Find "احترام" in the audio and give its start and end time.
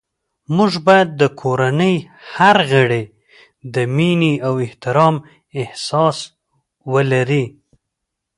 4.65-5.15